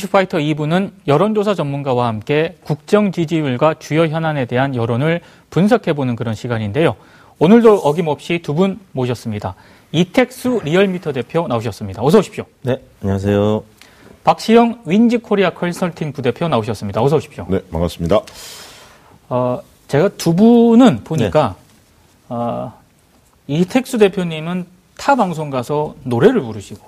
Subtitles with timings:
[0.00, 5.20] 이슈파이터 2부는 여론조사 전문가와 함께 국정 지지율과 주요 현안에 대한 여론을
[5.50, 6.96] 분석해보는 그런 시간인데요.
[7.38, 9.54] 오늘도 어김없이 두 분 모셨습니다.
[9.92, 12.02] 이택수 리얼미터 대표 나오셨습니다.
[12.02, 12.44] 어서 오십시오.
[12.62, 13.62] 네, 안녕하세요.
[14.24, 17.02] 박시영 윈지 코리아 컨설팅 부대표 나오셨습니다.
[17.02, 17.46] 어서 오십시오.
[17.48, 18.20] 네, 반갑습니다.
[19.30, 21.64] 어, 제가 두 분은 보니까 네.
[22.28, 22.72] 어,
[23.46, 24.66] 이택수 대표님은
[24.98, 26.84] 타 방송 가서 노래를 부르시고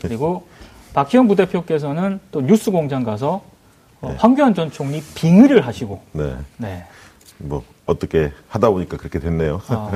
[0.00, 0.46] 그리고
[0.94, 3.42] 박희영 부대표께서는 또 뉴스 공장 가서
[4.00, 4.16] 어, 네.
[4.18, 6.00] 황교안 전 총리 빙의를 하시고.
[6.12, 6.34] 네.
[6.56, 6.84] 네.
[7.38, 9.60] 뭐 어떻게 하다 보니까 그렇게 됐네요.
[9.68, 9.92] 아,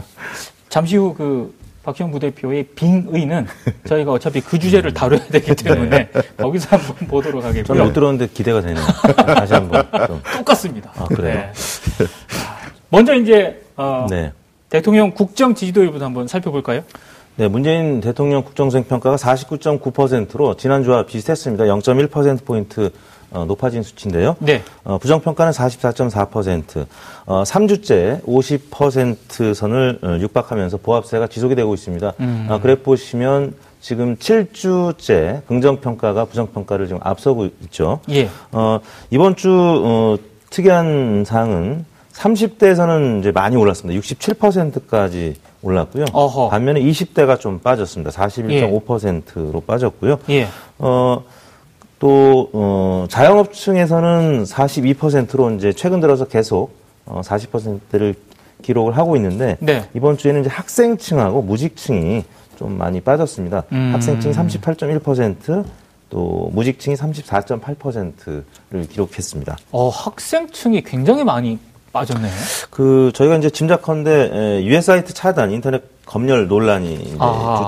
[0.68, 3.46] 잠시 후 그 박희영 부대표의 빙의는
[3.86, 6.22] 저희가 어차피 그 주제를 다뤄야 되기 때문에 네.
[6.36, 7.64] 거기서 한번 보도록 하겠고요.
[7.64, 8.84] 저는 못 들었는데 기대가 되네요.
[9.26, 9.84] 다시 한번.
[10.06, 10.22] 좀.
[10.38, 10.92] 똑같습니다.
[10.94, 11.34] 아, 그래요?
[11.34, 11.52] 네.
[12.88, 14.32] 먼저 이제 어, 네.
[14.68, 16.82] 대통령 국정 지지도율부터 한번 살펴볼까요?
[17.36, 21.64] 네, 문재인 대통령 국정수행 평가가 49.9%로 지난주와 비슷했습니다.
[21.64, 22.90] 0.1%포인트
[23.30, 24.36] 어, 높아진 수치인데요.
[24.40, 24.62] 네.
[24.84, 26.86] 어, 부정평가는 44.4%,
[27.24, 32.12] 어, 3주째 50% 선을 어, 육박하면서 보합세가 지속이 되고 있습니다.
[32.20, 32.46] 음.
[32.50, 38.00] 어, 그래 보시면 지금 7주째 긍정평가가 부정평가를 지금 앞서고 있죠.
[38.10, 38.28] 예.
[38.52, 38.80] 어,
[39.10, 40.18] 이번 주 어,
[40.50, 43.98] 특이한 사항은 30대에서는 이제 많이 올랐습니다.
[43.98, 46.06] 67%까지 올랐고요.
[46.12, 46.48] 어허.
[46.48, 48.10] 반면에 20대가 좀 빠졌습니다.
[48.10, 49.66] 41.5%로 예.
[49.66, 50.18] 빠졌고요.
[50.30, 50.46] 예.
[50.78, 51.22] 어,
[51.98, 56.74] 또, 어, 자영업층에서는 42%로 이제 최근 들어서 계속
[57.06, 58.14] 어, 40%를
[58.62, 59.88] 기록을 하고 있는데 네.
[59.94, 62.24] 이번 주에는 이제 학생층하고 무직층이
[62.56, 63.64] 좀 많이 빠졌습니다.
[63.72, 63.90] 음.
[63.92, 65.64] 학생층이 38.1%,
[66.10, 69.56] 또 무직층이 34.8%를 기록했습니다.
[69.72, 71.58] 어, 학생층이 굉장히 많이
[71.92, 72.32] 빠졌네요.
[72.70, 77.16] 그 저희가 이제 짐작컨대 유해 사이트 차단, 인터넷 검열 논란이 이제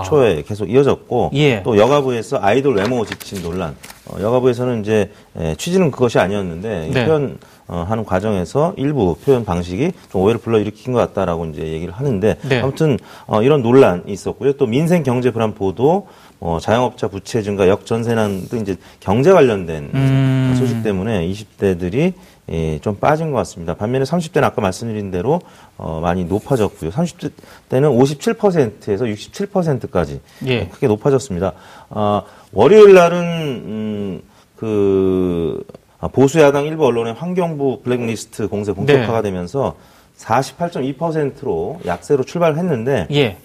[0.02, 1.62] 주초에 계속 이어졌고 예.
[1.62, 3.74] 또 여가부에서 아이돌 외모 지침 논란.
[4.06, 7.06] 어, 여가부에서는 이제 에, 취지는 그것이 아니었는데 네.
[7.06, 12.36] 표현 어, 하는 과정에서 일부 표현 방식이 좀 오해를 불러일으킨 것 같다라고 이제 얘기를 하는데
[12.42, 12.60] 네.
[12.60, 14.54] 아무튼 어, 이런 논란이 있었고요.
[14.54, 16.08] 또 민생 경제 불안 보도
[16.40, 20.54] 어, 자영업자 부채 증가, 역전세난 등 이제 경제 관련된 음.
[20.58, 22.12] 소식 때문에 20대들이
[22.50, 23.74] 예, 좀 빠진 것 같습니다.
[23.74, 25.40] 반면에 30대는 아까 말씀드린 대로
[25.78, 26.90] 어, 많이 높아졌고요.
[26.90, 27.32] 30대
[27.70, 30.68] 때는 57%에서 67%까지 예.
[30.68, 31.52] 크게 높아졌습니다.
[31.88, 32.22] 어,
[32.52, 34.22] 월요일 날은 음,
[34.56, 35.64] 그
[36.12, 39.30] 보수 야당 일부 언론의 환경부 블랙리스트 공세 본격화가 네.
[39.30, 39.76] 되면서
[40.18, 43.38] 48.2%로 약세로 출발했는데 예.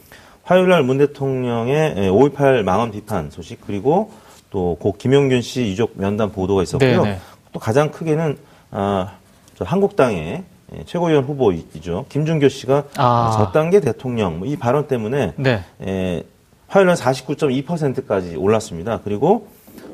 [0.43, 4.11] 화요일 날 문 대통령의 5.18 망언 비판 소식 그리고
[4.49, 7.03] 또 고 김용균 씨 유족 면담 보도가 있었고요.
[7.03, 7.15] 네네.
[7.15, 7.19] 네.
[7.53, 8.37] 또 가장 크게는
[8.71, 9.13] 아,
[9.59, 10.43] 한국당의
[10.75, 12.05] 예, 최고위원 후보이죠.
[12.09, 13.33] 김준교 씨가 아.
[13.37, 15.63] 저단계 대통령 뭐이 발언 때문에 네.
[15.81, 16.23] 에,
[16.67, 18.99] 화요일은 49.2%까지 올랐습니다.
[19.03, 19.47] 그리고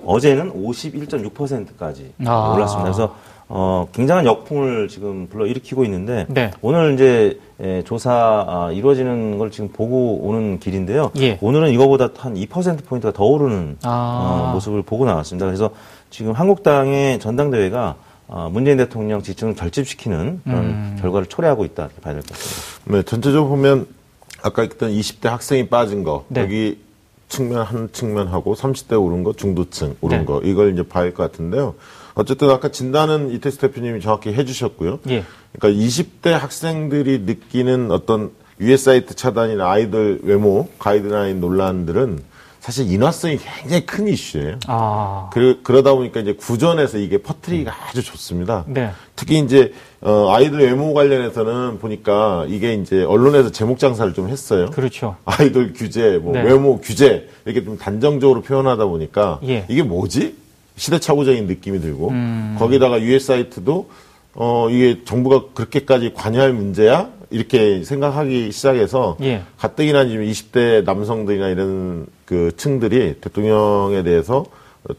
[0.06, 2.54] 어제는 51.6%까지 아.
[2.54, 2.84] 올랐습니다.
[2.84, 3.16] 그래서
[3.48, 6.52] 어, 굉장한 역풍을 지금 불러일으키고 있는데 네.
[6.62, 8.12] 오늘 이제 에, 조사
[8.48, 11.12] 아, 이루어지는 걸 지금 보고 오는 길인데요.
[11.20, 11.38] 예.
[11.42, 14.50] 오늘은 이거보다 한 2% 포인트가 더 오르는 아.
[14.50, 15.46] 어, 모습을 보고 나왔습니다.
[15.46, 15.70] 그래서
[16.10, 17.96] 지금 한국당의 전당대회가
[18.28, 20.98] 어, 문재인 대통령 지층을 결집시키는 그런 음.
[21.00, 22.92] 결과를 초래하고 있다 이렇게 봐야 될 것 같습니다.
[22.98, 23.88] 네, 전체적으로 보면
[24.42, 26.42] 아까 했던 20대 학생이 빠진 거 네.
[26.42, 26.80] 여기
[27.30, 30.26] 측면 한 측면하고 30대 오른 거 중도층 오른 네.
[30.26, 31.76] 거 이걸 이제 봐야 할 것 같은데요.
[32.14, 35.00] 어쨌든 아까 진단은 이태수 대표님이 정확히 해주셨고요.
[35.10, 35.24] 예.
[35.58, 38.32] 그러니까 20대 학생들이 느끼는 어떤
[38.62, 42.20] 유해 사이트 차단이나 아이들 외모 가이드라인 논란들은
[42.66, 44.58] 사실 인화성이 굉장히 큰 이슈예요.
[44.66, 45.30] 아.
[45.32, 47.76] 그, 그러다 보니까 이제 구전에서 이게 퍼트리기가 음.
[47.88, 48.64] 아주 좋습니다.
[48.66, 48.90] 네.
[49.16, 49.72] 특히 이제,
[50.02, 54.72] 어, 아이들 외모 관련해서는 보니까 이게 이제 언론에서 제목 장사를 좀 했어요.
[54.72, 55.16] 그렇죠.
[55.26, 56.42] 아이돌 규제, 뭐 네.
[56.42, 59.66] 외모 규제, 이렇게 좀 단정적으로 표현하다 보니까 예.
[59.68, 60.36] 이게 뭐지?
[60.76, 62.56] 시대착오적인 느낌이 들고 음.
[62.58, 63.92] 거기다가 유해 사이트도
[64.36, 67.10] 어, 이게 정부가 그렇게까지 관여할 문제야?
[67.32, 69.42] 이렇게 생각하기 시작해서 예.
[69.58, 74.46] 가뜩이나 지금 20대 남성들이나 이런 그 층들이 대통령에 대해서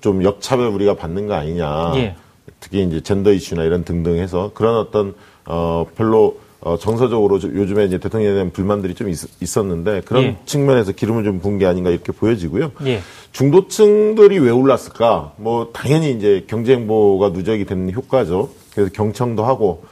[0.01, 1.93] 좀 역차별 우리가 받는 거 아니냐.
[1.97, 2.17] 예.
[2.61, 5.15] 특히 이제 젠더 이슈나 이런 등등 해서 그런 어떤
[5.45, 10.37] 어 별로 어 정서적으로 요즘에 이제 대통령에 대한 불만들이 좀 있, 었는데 그런 예.
[10.47, 12.73] 측면에서 기름을 좀분게 아닌가 이렇게 보여지고요.
[12.87, 13.01] 예.
[13.33, 15.35] 중도층들이 왜 올랐을까?
[15.37, 18.51] 뭐 당연히 이제 경제 행보가 누적이 되는 효과죠.
[18.77, 19.85] 그래서 경청도 하고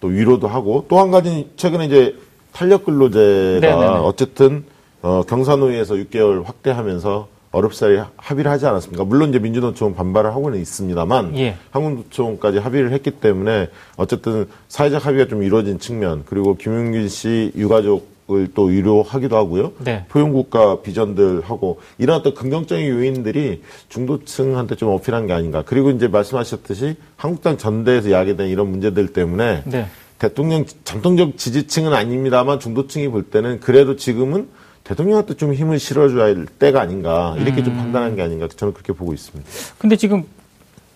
[0.00, 2.16] 또 위로도 하고 또 한 가지 최근에 이제
[2.52, 3.86] 탄력 근로제가 네네네.
[3.98, 4.64] 어쨌든
[5.02, 9.04] 어, 경산노위에서 6개월 확대하면서 어렵사리 합의를 하지 않았습니까?
[9.04, 11.56] 물론 이제 민주노총은 반발을 하고는 있습니다만 예.
[11.70, 18.06] 한국노총까지 합의를 했기 때문에 어쨌든 사회적 합의가 좀 이루어진 측면 그리고 김용균 씨 유가족
[18.54, 19.72] 또 위로하기도 하고요.
[19.78, 20.04] 네.
[20.08, 25.62] 포용국가 비전들하고 이런 어떤 긍정적인 요인들이 중도층한테 좀 어필한 게 아닌가.
[25.64, 29.86] 그리고 이제 말씀하셨듯이 한국당 전대에서 야기된 이런 문제들 때문에 네.
[30.18, 34.48] 대통령 전통적 지지층은 아닙니다만 중도층이 볼 때는 그래도 지금은
[34.84, 37.64] 대통령한테 좀 힘을 실어줘야 할 때가 아닌가 이렇게 음.
[37.64, 39.48] 좀 판단한 게 아닌가 저는 그렇게 보고 있습니다.
[39.78, 40.24] 근데 지금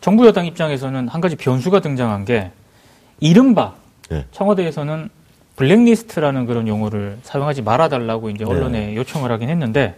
[0.03, 2.51] 정부 여당 입장에서는 한 가지 변수가 등장한 게
[3.21, 3.75] 이른바
[4.11, 4.27] 네.
[4.33, 5.09] 청와대에서는
[5.57, 8.51] 블랙리스트라는 그런 용어를 사용하지 말아달라고 이제 네.
[8.51, 8.97] 언론에 네.
[8.97, 9.95] 요청을 하긴 했는데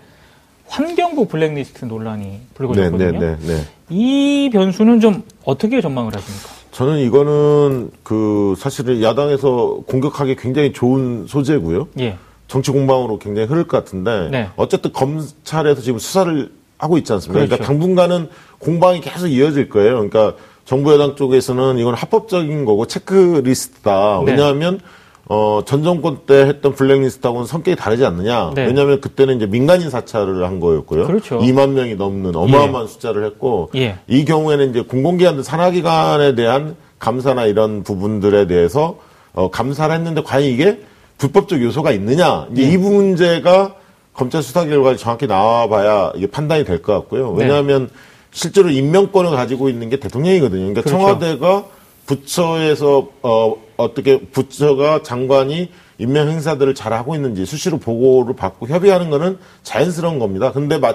[0.66, 3.20] 환경부 블랙리스트 논란이 불거졌거든요.
[3.20, 6.48] 네, 네, 네, 이 변수는 좀 어떻게 전망을 하십니까?
[6.72, 11.88] 저는 이거는 그 사실은 야당에서 공격하기 굉장히 좋은 소재고요.
[12.00, 12.16] 예.
[12.48, 14.48] 정치 공방으로 굉장히 흐를 것 같은데 네.
[14.56, 17.46] 어쨌든 검찰에서 지금 수사를 하고 있지 않습니까?
[17.46, 17.72] 그러니까 그렇죠.
[17.72, 18.28] 그러니까 당분간은
[18.58, 19.94] 공방이 계속 이어질 거예요.
[19.94, 20.34] 그러니까
[20.64, 24.22] 정부 여당 쪽에서는 이건 합법적인 거고 체크리스트다.
[24.24, 24.32] 네.
[24.32, 24.80] 왜냐하면
[25.26, 28.52] 어, 전 정권 때 했던 블랙리스트하고는 성격이 다르지 않느냐.
[28.54, 28.66] 네.
[28.66, 31.06] 왜냐하면 그때는 이제 민간인 사찰을 한 거였고요.
[31.06, 31.38] 그렇죠.
[31.38, 32.88] 2만 명이 넘는 어마어마한 예.
[32.88, 33.98] 숫자를 했고 예.
[34.06, 38.98] 이 경우에는 이제 공공기관들 산하기관에 대한 감사나 이런 부분들에 대해서
[39.32, 40.80] 어, 감사를 했는데 과연 이게
[41.16, 42.46] 불법적 요소가 있느냐.
[42.52, 42.72] 이제 예.
[42.72, 43.74] 이 문제가
[44.12, 47.30] 검찰 수사 결과가 정확히 나와봐야 이게 판단이 될 것 같고요.
[47.32, 47.94] 왜냐하면 네.
[48.30, 50.60] 실제로 임명권을 가지고 있는 게 대통령이거든요.
[50.72, 50.98] 그러니까 그렇죠.
[50.98, 51.64] 청와대가
[52.06, 59.38] 부처에서 어, 어떻게 부처가 장관이 임명 행사들을 잘 하고 있는지 수시로 보고를 받고 협의하는 거는
[59.62, 60.52] 자연스러운 겁니다.
[60.52, 60.94] 근데 마,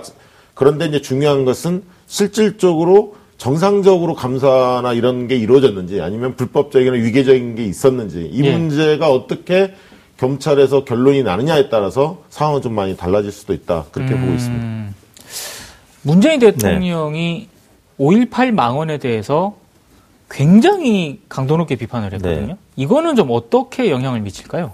[0.53, 8.29] 그런데 이제 중요한 것은 실질적으로 정상적으로 감사나 이런 게 이루어졌는지 아니면 불법적이나 위계적인 게 있었는지
[8.31, 8.51] 이 예.
[8.51, 9.73] 문제가 어떻게
[10.17, 13.85] 경찰에서 결론이 나느냐에 따라서 상황은 좀 많이 달라질 수도 있다.
[13.91, 14.21] 그렇게 음...
[14.21, 14.89] 보고 있습니다.
[16.01, 17.47] 문재인 대통령이
[17.97, 18.05] 네.
[18.27, 19.55] 5.18 망언에 대해서
[20.29, 22.47] 굉장히 강도 높게 비판을 했거든요.
[22.47, 22.55] 네.
[22.75, 24.73] 이거는 좀 어떻게 영향을 미칠까요?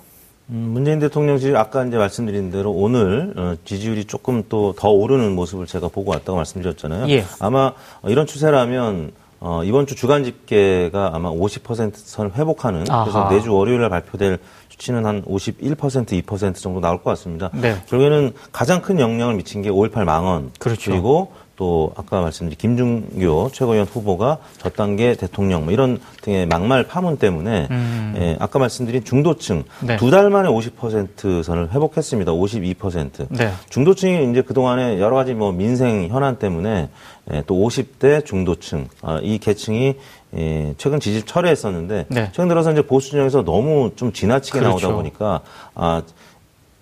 [0.49, 5.33] 음, 문재인 대통령 지 아까 이제 말씀드린 대로 오늘 어, 지지율이 조금 또 더 오르는
[5.33, 7.09] 모습을 제가 보고 왔다고 말씀드렸잖아요.
[7.09, 7.25] 예.
[7.39, 7.73] 아마
[8.05, 13.03] 이런 추세라면 어, 이번 주 주간 집계가 아마 50%선 회복하는 아하.
[13.03, 15.77] 그래서 내주 월요일에 발표될 수치는 한 51%,
[16.23, 17.49] 2% 정도 나올 것 같습니다.
[17.53, 17.75] 네.
[17.87, 20.91] 결국에는 가장 큰 영향을 미친 게 5.18 망언 그렇죠.
[20.91, 27.67] 그리고 또 아까 말씀드린 김중교 최고위원 후보가 저단계 대통령 뭐 이런 등의 막말 파문 때문에
[27.71, 28.15] 음.
[28.17, 29.97] 예, 아까 말씀드린 중도층 네.
[29.97, 32.31] 두달 만에 50% 선을 회복했습니다.
[32.31, 33.27] 52%.
[33.29, 33.51] 네.
[33.69, 36.89] 중도층이 이제 그동안에 여러 가지 뭐 민생 현안 때문에
[37.33, 39.95] 예, 또 50대 중도층 아, 이 계층이
[40.37, 42.29] 예, 최근 지지 철회했었는데 네.
[42.33, 44.87] 최근 들어서 이제 보수 진영에서 너무 좀 지나치게 그렇죠.
[44.87, 45.41] 나오다 보니까
[45.73, 46.01] 아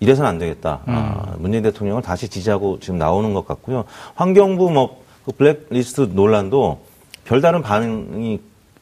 [0.00, 0.80] 이래서는 안 되겠다.
[0.88, 0.94] 음.
[0.94, 3.84] 아, 문재인 대통령을 다시 지지하고 지금 나오는 것 같고요.
[4.14, 6.80] 환경부 뭐 그 블랙리스트 논란도
[7.24, 8.40] 별다른 반응이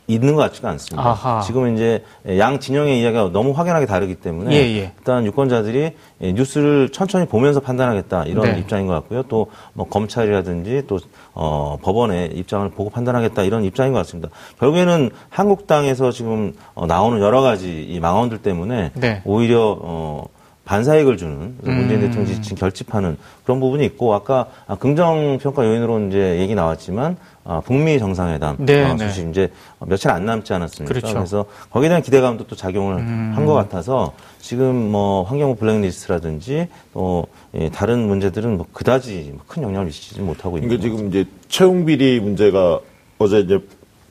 [0.09, 1.09] 있는 것 같지가 않습니다.
[1.11, 1.41] 아하.
[1.43, 2.03] 지금 이제
[2.37, 4.93] 양 진영의 이야기가 너무 확연하게 다르기 때문에 예, 예.
[4.99, 8.59] 일단 유권자들이 뉴스를 천천히 보면서 판단하겠다 이런 네.
[8.59, 9.23] 입장인 것 같고요.
[9.25, 10.99] 또 뭐 검찰이라든지 또
[11.35, 14.29] 어, 법원의 입장을 보고 판단하겠다 이런 입장인 것 같습니다.
[14.59, 19.23] 결국에는 한국당에서 지금 어, 나오는 여러 가지 이 망언들 때문에 네.
[19.25, 20.25] 오히려 어,
[20.65, 22.07] 반사익을 주는 문재인 음.
[22.07, 24.47] 대통령 지지층 결집하는 그런 부분이 있고 아까
[24.79, 29.31] 긍정 평가 요인으로 이제 얘기 나왔지만 아, 북미 정상회담 네, 어, 소식 네.
[29.31, 30.95] 이제 며칠 안 남지 않았습니까?
[30.95, 31.15] 그렇죠.
[31.15, 33.33] 그래서 거기에 대한 기대감도 또 작용을 음.
[33.35, 40.21] 한것 같아서 지금 뭐 환경부 블랙리스트라든지 또 예, 다른 문제들은 뭐 그다지 큰 영향을 미치지
[40.21, 40.83] 못하고 있는 거죠.
[40.83, 42.79] 지금 이제 채용 비리 문제가
[43.19, 43.59] 어제 이제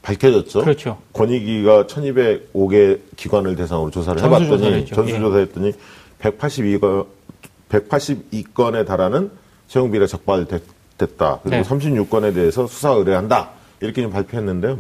[0.02, 0.62] 밝혀졌죠.
[0.62, 0.98] 그렇죠.
[1.14, 5.74] 권익위가 1,205개 기관을 대상으로 조사를 해봤더니 전수조사했더니 예.
[6.22, 7.08] 182건
[7.70, 9.32] 182건에 달하는
[9.68, 11.40] 채용 비리가 적발됐다.
[11.44, 11.62] 그리고 네.
[11.64, 13.52] 36건에 대해서 수사 의뢰한다.
[13.80, 14.80] 이렇게 좀 발표했는데요.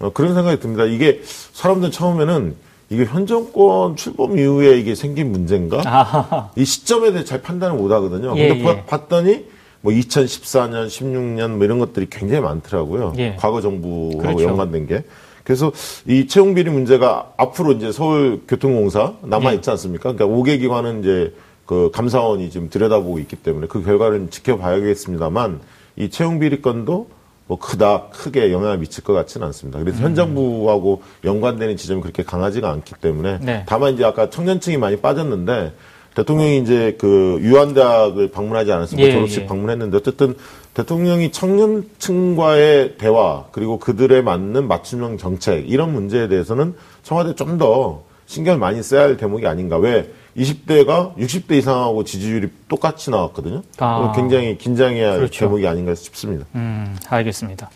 [0.00, 0.84] 어, 그런 생각이 듭니다.
[0.84, 1.20] 이게
[1.52, 2.56] 사람들 처음에는
[2.90, 5.82] 이게 현 정권 출범 이후에 이게 생긴 문제인가?
[5.84, 6.50] 아하하.
[6.56, 8.34] 이 시점에 대해 잘 판단을 못 하거든요.
[8.36, 8.84] 예, 근데 예.
[8.84, 9.46] 봤더니
[9.80, 13.14] 뭐 2014년, 16년 뭐 이런 것들이 굉장히 많더라고요.
[13.18, 13.36] 예.
[13.38, 14.44] 과거 정부하고 그렇죠.
[14.44, 15.04] 연관된 게.
[15.44, 15.70] 그래서
[16.06, 20.12] 이 채용 비리 문제가 앞으로 이제 서울교통공사 남아 있지 않습니까?
[20.14, 21.34] 그러니까 5개 기관은 이제
[21.66, 25.60] 그 감사원이 지금 들여다보고 있기 때문에 그 결과를 지켜봐야겠습니다만
[25.96, 27.08] 이 채용 비리 건도
[27.46, 29.78] 뭐 크다 크게 영향을 미칠 것 같지는 않습니다.
[29.78, 30.04] 그래서 음.
[30.04, 33.64] 현 정부하고 연관되는 지점이 그렇게 강하지가 않기 때문에 네.
[33.66, 35.74] 다만 이제 아까 청년층이 많이 빠졌는데
[36.14, 39.08] 대통령이 이제 그 유한대학을 방문하지 않았습니까?
[39.08, 39.46] 예, 졸업식 예.
[39.46, 40.34] 방문했는데 어쨌든
[40.74, 48.58] 대통령이 청년층과의 대화 그리고 그들에 맞는 맞춤형 정책 이런 문제에 대해서는 청와대 좀 더 신경을
[48.58, 49.76] 많이 써야 할 대목이 아닌가.
[49.76, 53.62] 왜 20대가 60대 이상하고 지지율이 똑같이 나왔거든요.
[53.78, 55.40] 아, 굉장히 긴장해야 할 그렇죠.
[55.40, 56.46] 대목이 아닌가 싶습니다.
[56.54, 57.70] 음, 알겠습니다.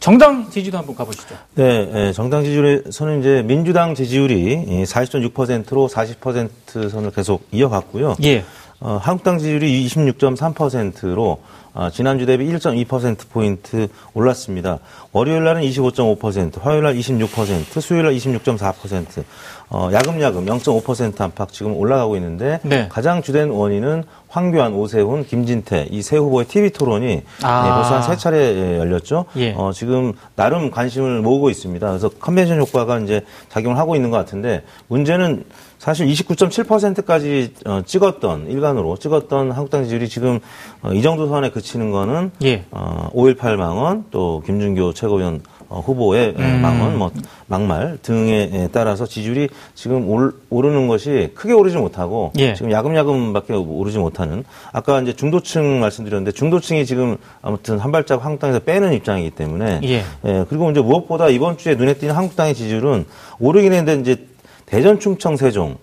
[0.00, 1.36] 정당 지지도 한번 가보시죠.
[1.54, 8.16] 네, 네 정당 지지율에서는 이제 민주당 지지율이 40.6%로 40% 선을 계속 이어갔고요.
[8.24, 8.42] 예.
[8.80, 11.38] 어, 한국당 지지율이 26.3%로
[11.72, 14.78] 어, 지난주 대비 1.2%포인트 올랐습니다.
[15.12, 19.22] 월요일 날은 25.5%, 화요일 날 26%, 수요일 날 26.4%,
[19.68, 22.88] 어, 야금야금 0.5% 안팎 지금 올라가고 있는데 네.
[22.90, 27.62] 가장 주된 원인은 황교안, 오세훈, 김진태 이 세 후보의 TV 토론이 아.
[27.62, 29.26] 네, 벌써 한 세 차례 예, 열렸죠.
[29.36, 29.52] 예.
[29.56, 31.86] 어, 지금 나름 관심을 모으고 있습니다.
[31.86, 35.44] 그래서 컨벤션 효과가 이제 작용을 하고 있는 것 같은데 문제는
[35.80, 40.38] 사실 29.7%까지 어, 찍었던 일간으로 찍었던 한국당 지지율이 지금
[40.82, 42.64] 어, 이 정도 선에 그치는 거는 예.
[42.70, 46.60] 어, 5.18 망원 또 김준교 최고위원 어, 후보의 예, 음.
[46.60, 47.10] 망언, 뭐
[47.46, 52.54] 막말 등에 따라서 지지율이 지금 올, 오르는 것이 크게 오르지 못하고 예.
[52.54, 58.92] 지금 야금야금밖에 오르지 못하는 아까 이제 중도층 말씀드렸는데 중도층이 지금 아무튼 한 발짝 한국당에서 빼는
[58.92, 60.02] 입장이기 때문에 예.
[60.26, 63.06] 예 그리고 이제 무엇보다 이번 주에 눈에 띄는 한국당의 지지율은
[63.38, 64.26] 오르긴 했는데 이제
[64.70, 65.76] 대전, 충청, 세종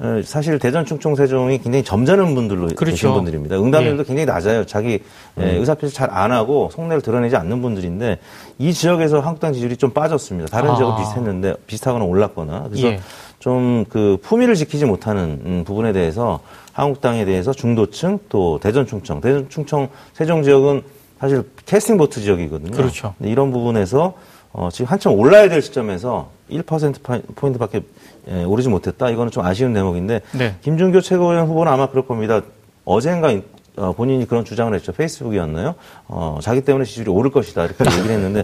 [0.00, 2.84] 어, 사실 대전 충청 세종이 굉장히 점잖은 분들로 그렇죠.
[2.84, 3.60] 계신 분들입니다.
[3.60, 4.06] 응답률도 예.
[4.06, 4.64] 굉장히 낮아요.
[4.64, 5.02] 자기
[5.38, 5.42] 음.
[5.42, 8.18] 의사표시 잘 안 하고 속내를 드러내지 않는 분들인데
[8.58, 10.48] 이 지역에서 한국당 지지율이 좀 빠졌습니다.
[10.50, 10.76] 다른 아.
[10.76, 13.00] 지역은 비슷했는데 비슷하거나 올랐거나 그래서 예.
[13.40, 16.40] 좀그 품위를 지키지 못하는 음, 부분에 대해서
[16.72, 20.82] 한국당에 대해서 중도층 또 대전 충청, 대전 충청 세종 지역은
[21.18, 22.70] 사실 캐스팅 보트 지역이거든요.
[22.70, 23.14] 그렇죠.
[23.20, 24.14] 이런 부분에서
[24.52, 27.82] 어, 지금 한참 올라야 될 시점에서 1% 포인트밖에
[28.30, 29.10] 예, 오르지 못했다.
[29.10, 30.56] 이거는 좀 아쉬운 대목인데 네.
[30.62, 32.42] 김준교 최고위원 후보는 아마 그럴 겁니다.
[32.84, 33.32] 어젠가
[33.78, 34.92] 어, 본인이 그런 주장을 했죠.
[34.92, 35.76] 페이스북이었나요?
[36.08, 37.64] 어, 자기 때문에 지지율이 오를 것이다.
[37.64, 38.42] 이렇게 얘기를 했는데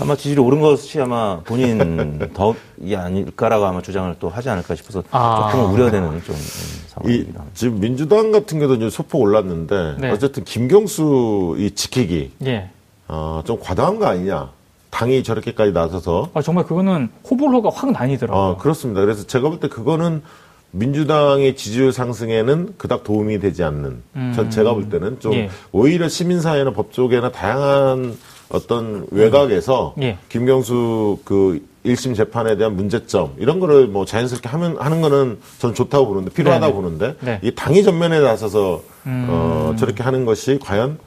[0.00, 5.50] 아마 지지율이 오른 것이 아마 본인 덕이 아닐까라고 아마 주장을 또 하지 않을까 싶어서 아.
[5.50, 6.40] 조금 우려되는 좀 음,
[6.88, 7.44] 상황입니다.
[7.54, 10.10] 지금 민주당 같은 경우도 이제 소폭 올랐는데 네.
[10.10, 12.70] 어쨌든 김경수 이 지키기 예.
[13.08, 14.50] 어, 좀 과다한 거 아니냐.
[14.90, 18.42] 당이 저렇게까지 나서서 아 정말 그거는 호불호가 확 나뉘더라고요.
[18.44, 19.00] 아, 그렇습니다.
[19.00, 20.22] 그래서 제가 볼 때 그거는
[20.70, 24.32] 민주당의 지지율 상승에는 그닥 도움이 되지 않는 음.
[24.36, 25.48] 전 제가 볼 때는 좀 예.
[25.72, 28.16] 오히려 시민사회나 법조계나 다양한
[28.50, 30.02] 어떤 외곽에서 음.
[30.02, 30.18] 예.
[30.28, 36.06] 김경수 그 1심 재판에 대한 문제점 이런 거를 뭐 자연스럽게 하면 하는 거는 저는 좋다고
[36.06, 36.82] 보는데 필요하다고 네네.
[36.82, 37.40] 보는데 네.
[37.42, 39.26] 이 당이 전면에 나서서 음.
[39.30, 40.98] 어 저렇게 하는 것이 과연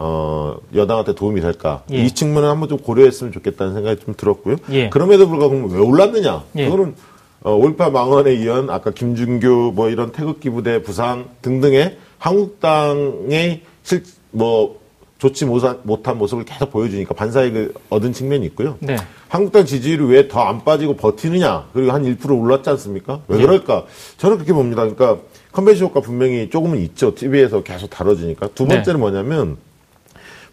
[0.00, 1.82] 어, 여당한테 도움이 될까?
[1.92, 2.04] 예.
[2.04, 4.56] 이 측면을 한번 좀 고려했으면 좋겠다는 생각이 좀 들었고요.
[4.70, 4.88] 예.
[4.90, 6.44] 그럼에도 불구하고 왜 올랐느냐?
[6.56, 6.64] 예.
[6.66, 6.94] 그거는
[7.42, 14.78] 어, 올파 망언에 이은 아까 김준규 뭐 이런 태극기 부대 부상 등등의 한국당의 실, 뭐
[15.18, 18.76] 좋지 못한, 모습을 계속 보여주니까 반사이익을 얻은 측면이 있고요.
[18.78, 18.96] 네.
[19.28, 21.70] 한국당 지지율이 왜 더 안 빠지고 버티느냐?
[21.72, 23.20] 그리고 한 1% 올랐지 않습니까?
[23.26, 23.42] 왜 예.
[23.42, 23.86] 그럴까?
[24.18, 24.82] 저는 그렇게 봅니다.
[24.88, 25.18] 그러니까
[25.50, 27.14] 컨벤션 효과 분명히 조금은 있죠.
[27.16, 28.50] TV에서 계속 다뤄지니까.
[28.54, 28.76] 두 네.
[28.76, 29.00] 번째는 네.
[29.00, 29.56] 뭐냐면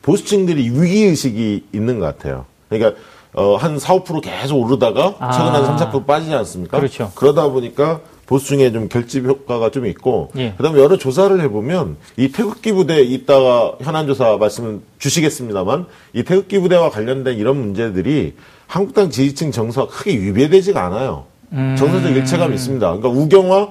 [0.06, 2.46] 보수층들이 위기의식이 있는 것 같아요.
[2.70, 3.00] 그러니까
[3.34, 5.32] 어, 한 4, 5% 계속 오르다가 아.
[5.32, 6.78] 최근 한 3, 4% 빠지지 않습니까?
[6.78, 7.12] 그렇죠.
[7.16, 10.54] 그러다 보니까 보수층에 좀 결집 효과가 좀 있고 예.
[10.58, 16.92] 그다음에 여러 조사를 해보면 이 태극기 부대 이따가 현안 조사 말씀을 주시겠습니다만 이 태극기 부대와
[16.92, 18.36] 관련된 이런 문제들이
[18.68, 21.26] 한국당 지지층 정서와 크게 위배되지가 않아요.
[21.52, 21.76] 음.
[21.78, 22.98] 정서적 일체감이 있습니다.
[22.98, 23.70] 그러니까 우경화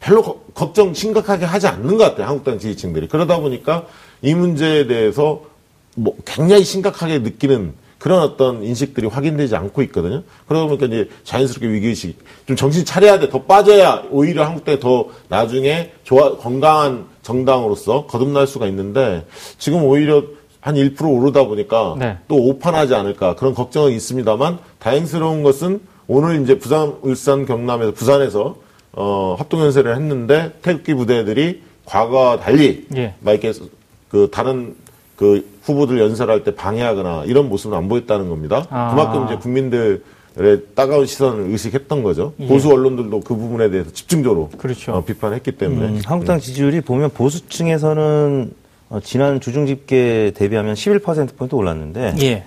[0.00, 2.26] 별로 거, 걱정 심각하게 하지 않는 것 같아요.
[2.26, 3.08] 한국당 지지층들이.
[3.08, 3.84] 그러다 보니까
[4.22, 5.53] 이 문제에 대해서
[5.94, 10.24] 뭐 굉장히 심각하게 느끼는 그런 어떤 인식들이 확인되지 않고 있거든요.
[10.46, 13.30] 그러다 보니까 이제 자연스럽게 위기의식, 좀 정신 차려야 돼.
[13.30, 19.24] 더 빠져야 오히려 한국당이 더 나중에 좋아, 건강한 정당으로서 거듭날 수가 있는데
[19.56, 20.22] 지금 오히려
[20.60, 22.18] 한 1% 오르다 보니까 네.
[22.28, 28.56] 또 오판하지 않을까 그런 걱정은 있습니다만 다행스러운 것은 오늘 이제 부산, 울산, 경남에서 부산에서
[28.92, 33.14] 어, 합동연설을 했는데 태극기 부대들이 과거와 달리 예.
[33.20, 33.52] 막 이렇게
[34.08, 34.76] 그 다른
[35.16, 38.66] 그 후보들 연설할 때 방해하거나 이런 모습은 안 보였다는 겁니다.
[38.70, 38.90] 아.
[38.90, 40.00] 그만큼 이제 국민들의
[40.74, 42.32] 따가운 시선을 의식했던 거죠.
[42.40, 42.46] 예.
[42.46, 44.92] 보수 언론들도 그 부분에 대해서 집중적으로 그렇죠.
[44.92, 48.52] 어, 비판했기 때문에 음, 한국당 지지율이 보면 보수층에서는
[48.90, 52.44] 어, 지난 주중 집계 대비하면 11% 포인트 올랐는데 예.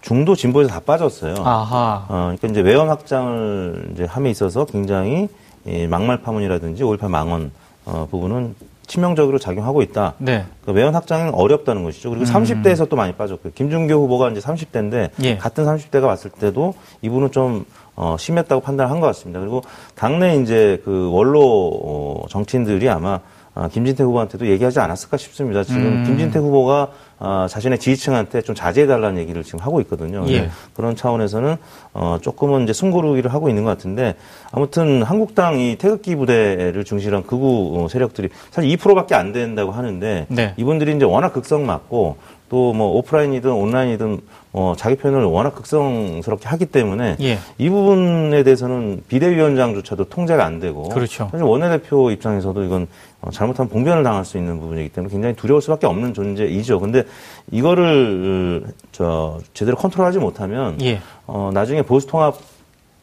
[0.00, 1.34] 중도 진보에서 다 빠졌어요.
[1.38, 2.06] 아하.
[2.08, 5.28] 어, 그러니까 이제 외연 확장을 이제 함에 있어서 굉장히
[5.66, 7.50] 이 막말 파문이라든지 5.18 망언
[7.84, 8.54] 어, 부분은
[8.86, 10.14] 치명적으로 작용하고 있다.
[10.18, 10.46] 네.
[10.64, 12.10] 그 외연 확장은 어렵다는 것이죠.
[12.10, 12.32] 그리고 음.
[12.32, 13.52] 30대에서 또 많이 빠졌고요.
[13.54, 15.36] 김준교 후보가 이제 30대인데 예.
[15.36, 17.64] 같은 30대가 왔을 때도 이분은 좀
[17.94, 19.40] 어, 심했다고 판단한 것 같습니다.
[19.40, 19.62] 그리고
[19.94, 23.20] 당내 이제 그 원로 어, 정치인들이 아마
[23.54, 25.64] 아, 김진태 후보한테도 얘기하지 않았을까 싶습니다.
[25.64, 26.04] 지금 음.
[26.04, 30.24] 김진태 후보가 아, 자신의 지지층한테 좀 자제해달라는 얘기를 지금 하고 있거든요.
[30.28, 30.50] 예.
[30.74, 31.56] 그런 차원에서는
[31.94, 34.16] 어, 조금은 이제 숨고르기를 하고 있는 것 같은데
[34.52, 40.54] 아무튼 한국당 이 태극기 부대를 중심으로 한 극우 세력들이 사실 2%밖에 안 된다고 하는데 네.
[40.56, 42.16] 이분들이 이제 워낙 극성 맞고
[42.48, 44.20] 또 뭐 오프라인이든 온라인이든
[44.52, 47.38] 어, 자기 표현을 워낙 극성스럽게 하기 때문에 예.
[47.58, 51.28] 이 부분에 대해서는 비대위원장조차도 통제가 안 되고 그렇죠.
[51.30, 52.86] 사실 원내대표 입장에서도 이건
[53.20, 56.80] 어, 잘못하면 봉변을 당할 수 있는 부분이기 때문에 굉장히 두려울 수밖에 없는 존재이죠.
[56.80, 57.04] 근데
[57.50, 61.00] 이거를 저 제대로 컨트롤하지 못하면 예.
[61.26, 62.36] 어, 나중에 보수 통합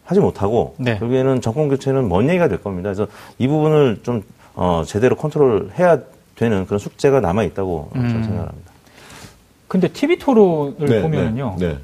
[0.06, 0.98] 하지 못하고 네.
[0.98, 2.90] 결국에는 정권 교체는 먼 얘기가 될 겁니다.
[2.94, 3.08] 그래서
[3.38, 4.24] 이 부분을 좀
[4.56, 6.00] 어, 제대로 컨트롤해야
[6.36, 8.02] 되는 그런 숙제가 남아 있다고 음.
[8.02, 8.73] 저는 생각합니다.
[9.74, 11.56] 근데 TV 토론을 네, 보면은요.
[11.58, 11.78] 네, 네.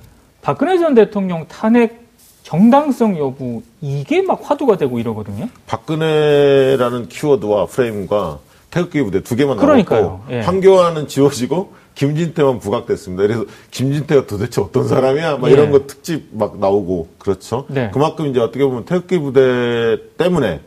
[0.43, 2.07] 박근혜 전 대통령 탄핵
[2.43, 5.49] 정당성 여부 이게 막 화두가 되고 이러거든요.
[5.65, 8.37] 박근혜라는 키워드와 프레임과
[8.69, 10.41] 태극기 부대 두 개만 남았고 예.
[10.41, 13.23] 황교안은 지워지고 김진태만 부각됐습니다.
[13.23, 15.37] 그래서 김진태가 도대체 어떤 사람이야?
[15.37, 15.53] 막 예.
[15.53, 17.65] 이런 거 특집 막 나오고 그렇죠.
[17.69, 17.89] 네.
[17.91, 20.59] 그만큼 이제 어떻게 보면 태극기 부대 때문에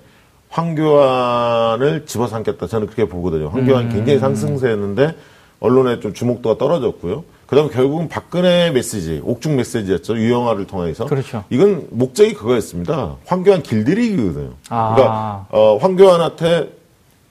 [0.49, 2.67] 황교안을 집어삼켰다.
[2.67, 3.49] 저는 그렇게 보거든요.
[3.51, 3.91] 황교안 음.
[3.93, 5.15] 굉장히 상승세였는데
[5.63, 7.25] 언론의 좀 주목도가 떨어졌고요.
[7.47, 10.17] 그다음에 결국은 박근혜 메시지, 옥중 메시지였죠.
[10.17, 11.05] 유영아를 통해서.
[11.07, 11.45] 그렇죠.
[11.51, 13.17] 이건 목적이 그거였습니다.
[13.27, 14.51] 황교안 길들이기거든요.
[14.71, 14.95] 아.
[14.95, 16.73] 그러니까 어, 황교안한테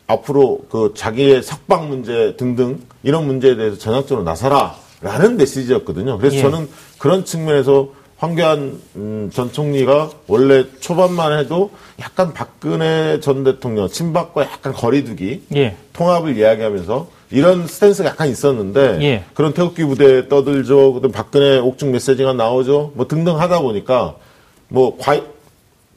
[0.08, 6.18] 앞으로 그 자기의 석방 문제 등등 이런 문제에 대해서 전향적으로 나서라라는 메시지였거든요.
[6.18, 6.42] 그래서 예.
[6.42, 6.70] 저는
[7.00, 14.74] 그런 측면에서 황교안 음, 전 총리가 원래 초반만 해도 약간 박근혜 전 대통령 친박과 약간
[14.74, 15.76] 거리두기 예.
[15.94, 19.24] 통합을 이야기하면서 이런 스탠스가 약간 있었는데 예.
[19.34, 20.94] 그런 태극기 부대 떠들죠.
[20.94, 22.92] 그다음 박근혜 옥중 메시지가 나오죠.
[22.96, 24.16] 뭐 등등 하다 보니까
[24.68, 25.22] 뭐 과이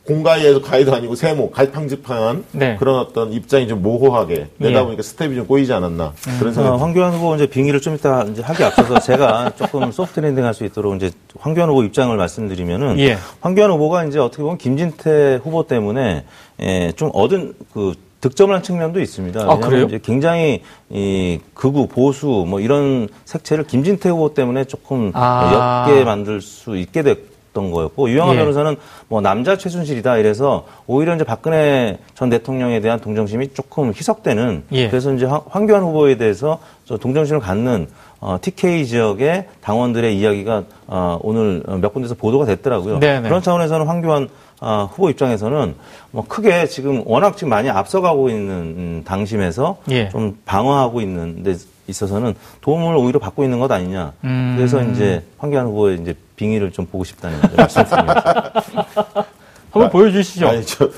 [0.07, 2.77] 공가에서 과이도 아니고 세모 갈팡질팡한 네.
[2.79, 4.85] 그런 어떤 입장이 좀 모호하게 내다 예.
[4.85, 6.37] 보니까 스텝이 좀 꼬이지 않았나 음.
[6.39, 6.75] 그런 생각.
[6.75, 10.65] 어, 황교안 후보 이제 빙의를 좀 이따 이제 하기 앞서서 제가 조금 soft landing할 수
[10.67, 13.17] 있도록 이제 황교안 후보 입장을 말씀드리면은 예.
[13.41, 16.25] 황교안 후보가 이제 어떻게 보면 김진태 후보 때문에
[16.61, 19.43] 예, 좀 얻은 그 득점을 한 측면도 있습니다.
[19.43, 19.85] 아, 그래요?
[19.85, 25.85] 이제 굉장히 이 극우 보수 뭐 이런 색채를 김진태 후보 때문에 조금 아.
[25.87, 28.39] 옅게 만들 수 있게 됐던 거였고 유영하 예.
[28.39, 28.77] 변호사는
[29.09, 34.89] 뭐 남자 최순실이다 이래서 오히려 이제 박근혜 전 대통령에 대한 동정심이 조금 희석되는 예.
[34.89, 37.89] 그래서 이제 황교안 후보에 대해서 동정심을 갖는
[38.21, 43.01] 어, TK 지역의 당원들의 이야기가 어, 오늘 몇 군데서 보도가 됐더라고요.
[43.01, 43.21] 네네.
[43.21, 43.29] 네.
[43.29, 44.31] 그런 차원에서는 황교안
[44.65, 45.75] 어, 후보 입장에서는
[46.11, 50.09] 뭐 크게 지금 워낙 지금 많이 앞서가고 있는 음, 당심에서 예.
[50.09, 51.55] 좀 방어하고 있는 데
[51.87, 54.15] 있어서는 도움을 오히려 받고 있는 것 아니냐.
[54.25, 54.55] 음.
[54.57, 58.53] 그래서 이제 황교안 후보의 이제 빙의를 좀 보고 싶다는 말씀드립니다.
[59.71, 60.49] 한번 아, 보여주시죠.
[60.49, 60.89] 아니, 저,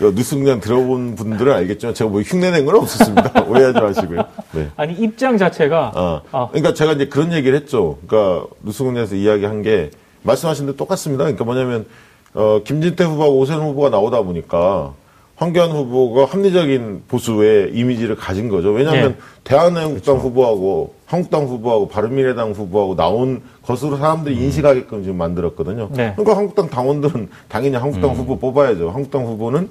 [0.00, 3.44] 뉴스공장 들어본 분들은 알겠지만 제가 뭐 흉내낸 건 없었습니다.
[3.48, 4.24] 오해하지 마시고요.
[4.52, 4.68] 네.
[4.76, 5.92] 아니 입장 자체가.
[5.94, 6.48] 아, 아.
[6.48, 7.96] 그러니까 제가 이제 그런 얘기를 했죠.
[8.06, 9.92] 그러니까 뉴스 공장에서 이야기한 게
[10.24, 11.24] 말씀하신 데 똑같습니다.
[11.24, 11.86] 그러니까 뭐냐면
[12.34, 14.92] 어, 김진태 후보하고 오세훈 후보가 나오다 보니까
[15.36, 18.70] 황교안 후보가 합리적인 보수의 이미지를 가진 거죠.
[18.70, 19.16] 왜냐하면 네.
[19.42, 20.28] 대한민국당 그렇죠.
[20.28, 24.42] 후보하고 한국당 후보하고 바른미래당 후보하고 나온 것으로 사람들이 음.
[24.42, 25.88] 인식하게끔 지금 만들었거든요.
[25.92, 26.12] 네.
[26.16, 28.16] 그러니까 한국당 당원들은 당연히 한국당 음.
[28.16, 28.90] 후보 뽑아야죠.
[28.90, 29.68] 한국당 후보는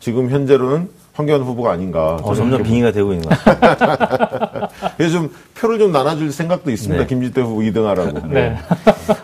[0.00, 2.16] 지금 현재로는 황교안 후보가 아닌가.
[2.22, 4.63] 어, 점점 빙의가 되고 있는 것 같아요.
[4.96, 7.02] 그래서 좀 표를 좀 나눠줄 생각도 있습니다.
[7.02, 7.06] 네.
[7.06, 8.28] 김진태 후보 2등하라고.
[8.28, 8.56] 네.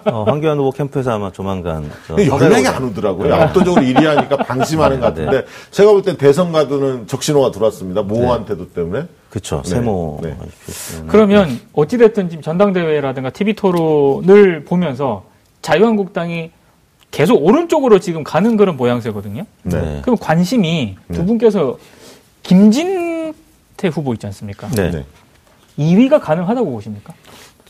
[0.05, 1.91] 어, 황교안 후보 캠프에서 아마 조만간.
[2.27, 3.29] 연락이 안 오더라고요.
[3.35, 3.43] 네.
[3.43, 5.45] 압도적으로 1위 하니까 방심하는 것 같은데 네.
[5.71, 8.03] 제가 볼땐 대선 가두는 적신호가 들어왔습니다.
[8.03, 9.07] 모호한 태도 때문에.
[9.31, 9.63] 그렇죠.
[9.65, 10.21] 세모.
[10.23, 10.37] 네.
[11.09, 15.25] 그러면 어찌됐든 지금 전당대회라든가 TV 토론을 보면서
[15.63, 16.51] 자유한국당이
[17.11, 19.45] 계속 오른쪽으로 지금 가는 그런 모양새거든요.
[19.65, 20.01] 네.
[20.03, 21.17] 그럼 관심이 네.
[21.17, 21.77] 두 분께서
[22.43, 24.69] 김진태 후보 있지 않습니까?
[24.71, 25.05] 네.
[25.79, 27.15] 2위가 가능하다고 보십니까?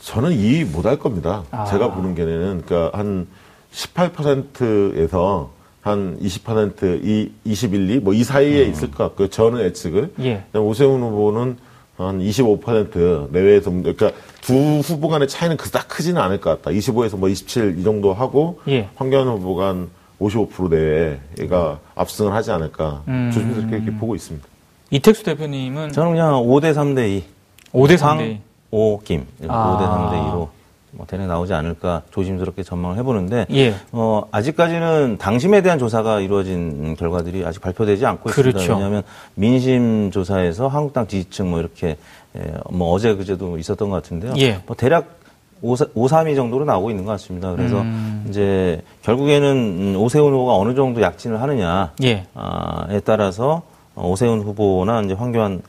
[0.01, 1.43] 저는 2위 못할 겁니다.
[1.51, 1.65] 아.
[1.65, 3.27] 제가 보는 견해는 그러니까 한
[3.71, 5.49] 18%에서
[5.81, 8.71] 한 20%, 이 21, 2, 뭐 이 사이에 음.
[8.71, 9.29] 있을 것 같고요.
[9.29, 10.13] 저는 예측을.
[10.21, 10.43] 예.
[10.53, 11.57] 오세훈 후보는
[11.97, 14.11] 한 25% 내외에서 그러니까
[14.41, 16.71] 두 후보 간의 차이는 그닥 크지는 않을 것 같다.
[16.71, 18.89] 25에서 뭐 27 이 정도 하고 예.
[18.95, 23.31] 황교안 후보가 한 55% 내외가 압승을 하지 않을까 음.
[23.33, 24.47] 조심스럽게 이렇게 보고 있습니다.
[24.91, 27.23] 이택수 대표님은 저는 그냥 5대 3대 2.
[27.73, 28.39] 5대 3대 2.
[28.71, 29.27] 5, 김.
[29.47, 29.77] 아.
[29.77, 30.49] 5대 3대 2로
[30.93, 33.73] 뭐 대략 나오지 않을까 조심스럽게 전망을 해보는데 예.
[33.91, 38.49] 어, 아직까지는 당심에 대한 조사가 이루어진 결과들이 아직 발표되지 않고 그렇죠.
[38.49, 38.73] 있습니다.
[38.73, 39.03] 왜냐하면
[39.35, 41.97] 민심 조사에서 한국당 지지층 뭐 이렇게
[42.37, 44.33] 예, 뭐 어제 그제도 있었던 것 같은데요.
[44.37, 44.61] 예.
[44.65, 45.21] 뭐 대략
[45.61, 47.51] 5, 3위 정도로 나오고 있는 것 같습니다.
[47.51, 48.25] 그래서 음.
[48.27, 52.25] 이제 결국에는 오세훈 후보가 어느 정도 약진을 하느냐에 예.
[52.33, 53.61] 아, 따라서
[53.95, 55.61] 오세훈 후보나 이제 황교안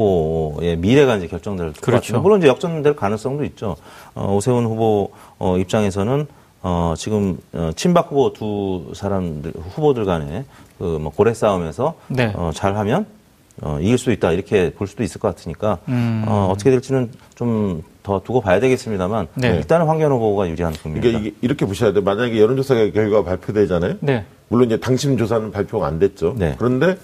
[0.00, 1.80] 후보의 미래가 이제 결정될 그렇죠.
[1.80, 2.20] 것 같습니다.
[2.22, 3.76] 물론 이제 역전될 가능성도 있죠.
[4.14, 6.26] 어, 오세훈 후보 어, 입장에서는
[6.62, 10.44] 어, 지금 어, 친박 후보 두 사람들 후보들 간에
[10.78, 12.32] 그 뭐 고래 싸움에서 네.
[12.34, 13.06] 어, 잘하면
[13.62, 16.24] 어, 이길 수 있다 이렇게 볼 수도 있을 것 같으니까 음.
[16.26, 19.56] 어, 어떻게 될지는 좀 더 두고 봐야 되겠습니다만 네.
[19.56, 21.08] 일단은 황교안 후보가 유리한 국면입니다.
[21.18, 22.02] 그러니까 이게 이렇게 보셔야 돼요.
[22.02, 23.96] 만약에 여론조사 결과 발표되잖아요.
[24.00, 24.24] 네.
[24.48, 26.34] 물론 이제 당심 조사는 발표가 안 됐죠.
[26.38, 26.54] 네.
[26.58, 26.96] 그런데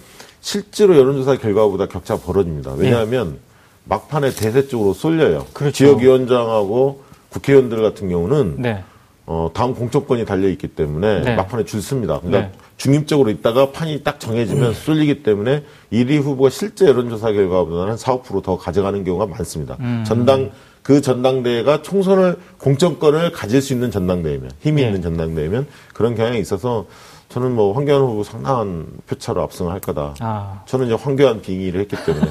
[0.47, 2.75] 실제로 여론조사 결과보다 격차가 벌어집니다.
[2.75, 3.39] 왜냐하면 네.
[3.87, 5.45] 막판에 대세 쪽으로 쏠려요.
[5.53, 5.73] 그렇죠.
[5.73, 8.85] 지역위원장하고 국회의원들 같은 경우는 네.
[9.27, 11.35] 어, 다음 공천권이 달려 있기 때문에 네.
[11.35, 12.21] 막판에 줄 씁니다.
[12.21, 12.53] 그러니까 네.
[12.77, 14.73] 중립적으로 있다가 판이 딱 정해지면 음.
[14.73, 19.77] 쏠리기 때문에 1위 후보가 실제 여론조사 결과보다는 4, 5%더 가져가는 경우가 많습니다.
[19.81, 20.05] 음.
[20.07, 20.53] 전당
[20.85, 24.87] 그 전당대회가 총선을 공천권을 가질 수 있는 전당대회면 힘이 네.
[24.87, 26.87] 있는 전당대회면 그런 경향이 있어서
[27.29, 30.15] 저는 뭐 황교안 후보 상당한 표차로 압승을 할 거다.
[30.21, 30.63] 아.
[30.67, 32.27] 저는 이제 황교안 빙의를 했기 때문에.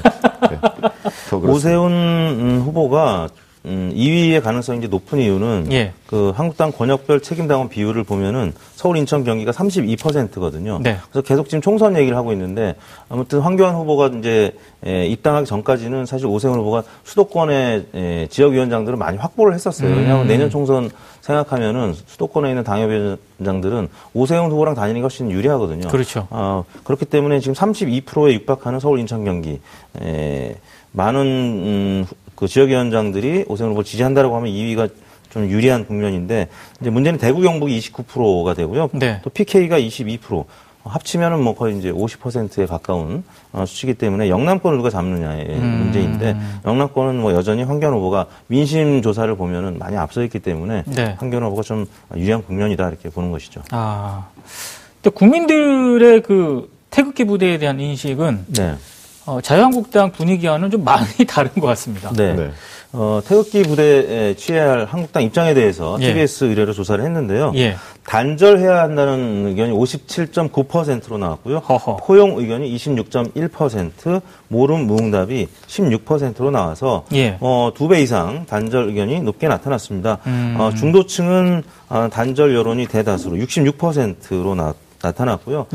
[0.50, 0.60] 네.
[1.36, 3.28] 오세훈 후보가
[3.66, 5.92] 음, 2위의 가능성이 이제 높은 이유는 예.
[6.06, 10.78] 그 한국당 권역별 책임당원 비율을 보면은 서울, 인천, 경기가 32%거든요.
[10.82, 10.98] 네.
[11.10, 12.76] 그래서 계속 지금 총선 얘기를 하고 있는데
[13.08, 19.54] 아무튼 황교안 후보가 이제 에, 입당하기 전까지는 사실 오세훈 후보가 수도권의 에, 지역위원장들을 많이 확보를
[19.54, 19.90] 했었어요.
[19.90, 19.96] 음.
[19.96, 20.90] 왜냐하면 내년 총선
[21.22, 25.88] 생각하면은 수도권에 있는 당협위원장들은 오세훈 후보랑 다니는 것이 훨씬 유리하거든요.
[25.88, 26.26] 그렇죠.
[26.30, 29.60] 어, 그렇기 때문에 지금 32%에 육박하는 서울, 인천, 경기
[30.00, 30.56] 에,
[30.92, 34.90] 많은 음, 그 지역위원장들이 오세훈 후보를 지지한다라고 하면 2위가
[35.30, 36.48] 좀 유리한 국면인데
[36.80, 38.90] 이제 문제는 대구 경북이 29%가 되고요.
[38.92, 39.20] 네.
[39.24, 40.44] 또 PK가 22%.
[40.88, 45.80] 합치면은 뭐 거의 이제 50%에 가까운 어, 수치이기 때문에 영남권을 누가 잡느냐의 음.
[45.82, 51.16] 문제인데 영남권은 뭐 여전히 황교안 후보가 민심 조사를 보면은 많이 앞서 있기 때문에 네.
[51.18, 53.62] 황교안 후보가 좀 유리한 국면이다 이렇게 보는 것이죠.
[53.72, 54.28] 아,
[55.02, 58.76] 근데 국민들의 그 태극기 부대에 대한 인식은 네.
[59.26, 62.10] 어, 자유한국당 분위기와는 좀 많이 다른 것 같습니다.
[62.12, 62.34] 네.
[62.34, 62.50] 네.
[62.92, 66.06] 어, 태극기 부대에 취해야 할 한국당 입장에 대해서 예.
[66.08, 67.52] TBS 의뢰로 조사를 했는데요.
[67.56, 67.76] 예.
[68.06, 71.58] 단절해야 한다는 의견이 57.9%로 나왔고요.
[71.58, 71.96] 허허.
[71.96, 77.36] 포용 의견이 26.1%, 모름 무응답이 16%로 나와서 예.
[77.40, 80.18] 어, 두 배 이상 단절 의견이 높게 나타났습니다.
[80.26, 80.56] 음.
[80.58, 85.66] 어, 중도층은 어, 단절 여론이 대다수로 66%로 나, 나타났고요.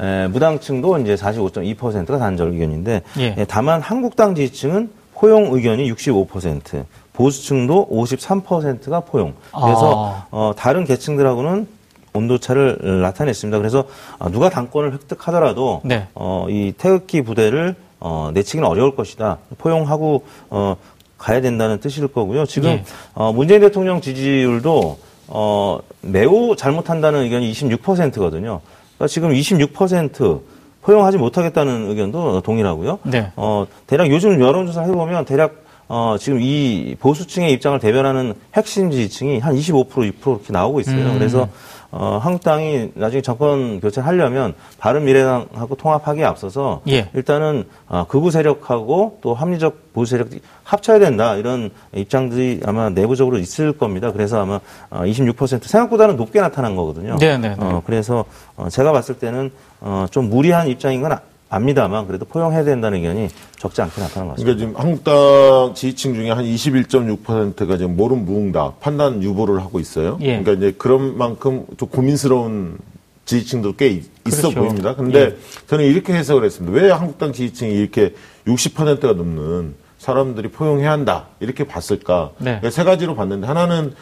[0.00, 0.24] 예.
[0.24, 3.34] 에, 무당층도 이제 45.2%가 단절 의견인데 예.
[3.38, 9.34] 에, 다만 한국당 지지층은 포용 의견이 65%, 보수층도 53%가 포용.
[9.50, 10.26] 그래서 아.
[10.30, 11.66] 어, 다른 계층들하고는
[12.12, 13.58] 온도차를 나타냈습니다.
[13.58, 13.84] 그래서
[14.18, 16.08] 어, 누가 당권을 획득하더라도 네.
[16.14, 19.38] 어, 이 태극기 부대를 어, 내치기는 어려울 것이다.
[19.58, 20.76] 포용하고 어,
[21.18, 22.44] 가야 된다는 뜻일 거고요.
[22.44, 22.84] 지금 예.
[23.14, 28.60] 어, 문재인 대통령 지지율도 어, 매우 잘못한다는 의견이 26%거든요.
[28.96, 30.40] 그러니까 지금 26%
[30.86, 32.98] 허용하지 못하겠다는 의견도 동일하고요.
[33.04, 33.32] 네.
[33.36, 39.54] 어, 대략 요즘 여론조사 해보면 대략 어, 지금 이 보수층의 입장을 대변하는 핵심 지지층이 한
[39.54, 41.06] 25% 6% 이렇게 나오고 있어요.
[41.06, 41.14] 음.
[41.18, 41.48] 그래서
[41.90, 47.08] 어, 한국당이 나중에 정권 교체하려면 바른미래당하고 통합하기에 앞서서 예.
[47.14, 50.28] 일단은 어, 극우 세력하고 또 합리적 보수 세력
[50.64, 54.12] 합쳐야 된다 이런 입장들이 아마 내부적으로 있을 겁니다.
[54.12, 57.16] 그래서 아마 어, 26% 생각보다는 높게 나타난 거거든요.
[57.18, 57.56] 네, 네, 네.
[57.58, 58.24] 어, 그래서
[58.56, 61.18] 어, 제가 봤을 때는 어, 좀 무리한 입장인 건
[61.56, 64.56] 압니다만 그래도 포용해야 된다는 의견이 적지 않게 나타난 것 같습니다.
[64.56, 70.18] 그러니까 지금 한국당 지지층 중에 한 21.6%가 지금 모름 무응답 판단 유보를 하고 있어요.
[70.20, 70.42] 예.
[70.42, 72.78] 그러니까 이제 그런 만큼 좀 고민스러운
[73.24, 73.88] 지지층도 꽤
[74.26, 74.60] 있어 그렇죠.
[74.60, 74.94] 보입니다.
[74.94, 75.36] 근데 예.
[75.66, 76.78] 저는 이렇게 해석을 했습니다.
[76.78, 78.14] 왜 한국당 지지층이 이렇게
[78.46, 82.30] 60%가 넘는 사람들이 포용해야 한다 이렇게 봤을까?
[82.38, 82.44] 네.
[82.44, 83.94] 그러니까 세 가지로 봤는데 하나는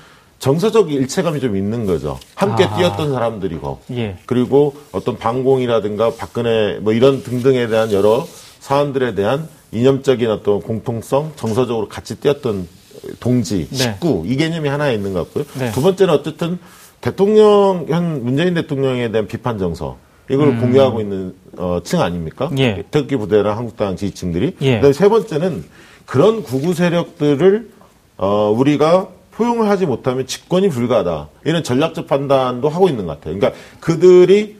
[0.44, 2.18] 정서적 일체감이 좀 있는 거죠.
[2.34, 2.76] 함께 아.
[2.76, 4.18] 뛰었던 사람들이고, 예.
[4.26, 8.26] 그리고 어떤 방공이라든가 박근혜 뭐 이런 등등에 대한 여러
[8.60, 12.68] 사안들에 대한 이념적인 어떤 공통성, 정서적으로 같이 뛰었던
[13.20, 13.76] 동지, 네.
[13.76, 15.44] 식구 이 개념이 하나 있는 것 같고요.
[15.58, 15.72] 네.
[15.72, 16.58] 두 번째는 어쨌든
[17.00, 19.96] 대통령 현 문재인 대통령에 대한 비판 정서
[20.28, 20.60] 이걸 음.
[20.60, 22.50] 공유하고 있는 어, 층 아닙니까?
[22.58, 22.84] 예.
[22.90, 24.56] 특기 부대나 한국당 지지층들이.
[24.60, 24.74] 예.
[24.74, 25.64] 그다음에 세 번째는
[26.04, 27.70] 그런 구구 세력들을
[28.18, 31.28] 어, 우리가 포용을 하지 못하면 집권이 불가하다.
[31.44, 33.38] 이런 전략적 판단도 하고 있는 것 같아요.
[33.38, 34.56] 그러니까 그들이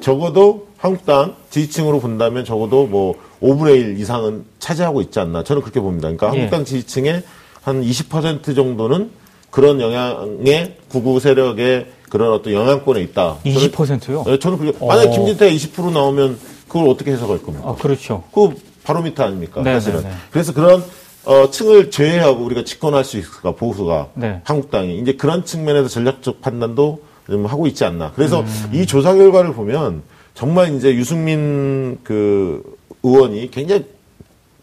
[0.00, 5.44] 적어도 한국당 지지층으로 본다면 적어도 뭐 5분의 1 이상은 차지하고 있지 않나.
[5.44, 6.08] 저는 그렇게 봅니다.
[6.08, 6.30] 그러니까 예.
[6.30, 7.22] 한국당 지지층의
[7.62, 9.10] 한 20% 정도는
[9.50, 13.38] 그런 영향의 구구 세력의 그런 어떤 영향권에 있다.
[13.44, 14.24] 20%요?
[14.24, 17.70] 저는, 저는 그게 만약 에 김진태가 20% 나오면 그걸 어떻게 해석할 겁니까?
[17.70, 18.22] 아, 그렇죠.
[18.32, 19.62] 그 바로미터 아닙니까?
[19.62, 19.80] 네네네.
[19.80, 20.02] 사실은.
[20.02, 20.14] 네, 네.
[20.30, 20.84] 그래서 그런
[21.26, 24.40] 어, 층을 제외하고 우리가 집권할 수 있을까 보수가 네.
[24.44, 28.12] 한국당이 이제 그런 측면에서 전략적 판단도 좀 하고 있지 않나.
[28.14, 28.70] 그래서 음.
[28.72, 30.02] 이 조사 결과를 보면
[30.34, 32.62] 정말 이제 유승민 그
[33.02, 33.86] 의원이 굉장히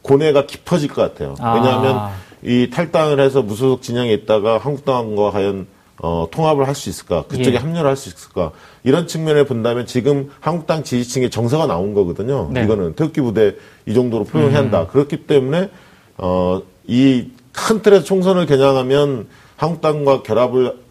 [0.02, 1.36] 고뇌가 깊어질 것 같아요.
[1.40, 1.54] 아.
[1.56, 2.10] 왜냐하면
[2.44, 5.68] 이 탈당을 해서 무소속 진영에 있다가 한국당과 과연
[6.02, 7.24] 어, 통합을 할 수 있을까?
[7.28, 7.58] 그쪽에 예.
[7.58, 8.52] 합류를 할 수 있을까?
[8.84, 12.50] 이런 측면을 본다면 지금 한국당 지지층의 정서가 나온 거거든요.
[12.52, 12.64] 네.
[12.64, 14.82] 이거는 태극기 부대 이 정도로 표현해야 한다.
[14.82, 14.88] 음.
[14.92, 15.70] 그렇기 때문에
[16.18, 20.82] 어, 이 큰 틀에서 총선을 겨냥하면 한국당과 결합을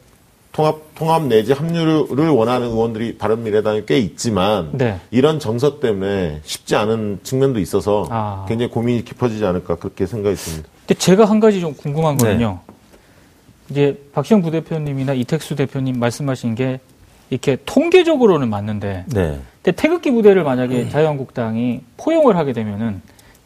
[0.52, 5.00] 통합 통합 내지 합류를 원하는 의원들이 바른미래당에 꽤 있지만 네.
[5.10, 8.44] 이런 정서 때문에 쉽지 않은 측면도 있어서 아.
[8.48, 10.68] 굉장히 고민이 깊어지지 않을까 그렇게 생각이 듭니다.
[10.86, 12.60] 근데 제가 한 가지 좀 궁금한 거는요.
[12.66, 12.74] 네.
[13.70, 16.80] 이제 박시영 부대표님이나 이택수 대표님 말씀하신 게
[17.30, 19.40] 이렇게 통계적으로는 맞는데 네.
[19.62, 20.90] 근데 태극기 부대를 만약에 음.
[20.90, 23.00] 자유한국당이 포용을 하게 되면은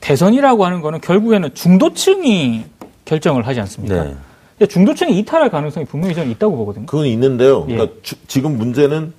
[0.07, 2.65] 대선이라고 하는 거는 결국에는 중도층이
[3.05, 4.15] 결정을 하지 않습니까?
[4.61, 4.67] 네.
[4.67, 6.87] 중도층이 이탈할 가능성이 분명히 저는 있다고 보거든요.
[6.87, 7.67] 그건 있는데요.
[7.69, 7.75] 예.
[7.75, 9.13] 그러니까 주, 지금 문제는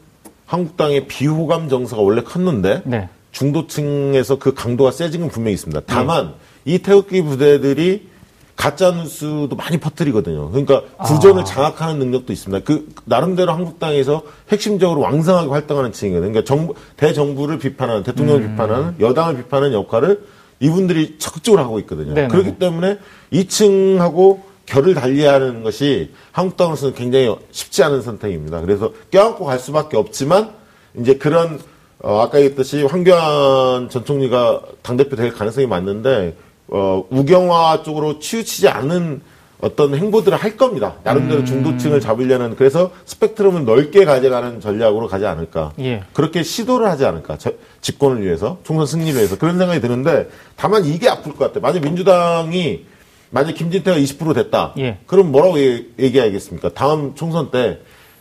[0.45, 3.09] 한국당의 비호감 정서가 원래 컸는데 네.
[3.33, 5.81] 중도층에서 그 강도가 세진 건 분명히 있습니다.
[5.85, 6.73] 다만 네.
[6.73, 8.07] 이 태극기 부대들이
[8.55, 10.49] 가짜 뉴스도 많이 퍼뜨리거든요.
[10.51, 11.43] 그러니까 구전을 아.
[11.43, 12.63] 장악하는 능력도 있습니다.
[12.63, 16.31] 그 나름대로 한국당에서 핵심적으로 왕성하게 활동하는 층이거든요.
[16.31, 18.51] 그러니까 정부 대정부를 비판하는 대통령을 음.
[18.51, 22.13] 비판하는 여당을 비판하는 역할을 이분들이 적극적으로 하고 있거든요.
[22.13, 22.27] 네네.
[22.29, 22.99] 그렇기 때문에
[23.31, 28.61] 이 층하고 결을 달리하는 것이 한국 당으로서는 굉장히 쉽지 않은 선택입니다.
[28.61, 30.51] 그래서 껴안고 갈 수밖에 없지만
[30.99, 31.59] 이제 그런
[31.99, 36.35] 어, 아까 얘기했듯이 황교안 전 총리가 당대표 될 가능성이 많는데
[36.67, 39.21] 어, 우경화 쪽으로 치우치지 않는
[39.59, 40.95] 어떤 행보들을 할 겁니다.
[41.03, 41.45] 나름대로 음.
[41.45, 45.73] 중도층을 잡으려는 그래서 스펙트럼을 넓게 가져가는 전략으로 가지 않을까.
[45.79, 46.03] 예.
[46.13, 47.37] 그렇게 시도를 하지 않을까.
[47.37, 51.61] 저, 집권을 위해서 총선 승리를 위해서 그런 생각이 드는데 다만 이게 아플 것 같아요.
[51.61, 52.85] 만약 민주당이
[53.29, 54.73] 만약 김진태가 20% 됐다.
[54.77, 54.99] 예.
[55.07, 56.69] 그럼 뭐라고 얘기하겠습니까?
[56.69, 57.79] 다음 총선 때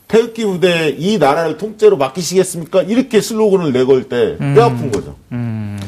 [0.09, 2.83] 태극기 부대 이 나라를 통째로 맡기시겠습니까?
[2.83, 4.55] 이렇게 슬로건을 내걸 때 음.
[4.55, 5.17] 뼈아픈 거죠.
[5.33, 5.79] 음.